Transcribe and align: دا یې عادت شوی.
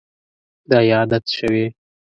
دا 0.69 0.79
یې 0.87 0.93
عادت 0.97 1.23
شوی. 1.37 1.65